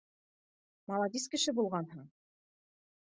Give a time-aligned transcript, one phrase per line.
[0.91, 2.09] —Маладис кеше булғанһың